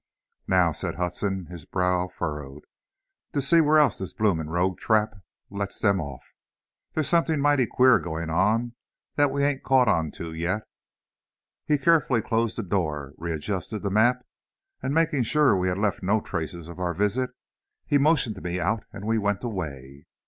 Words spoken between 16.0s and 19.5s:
no traces of our visit, he motioned me out and we went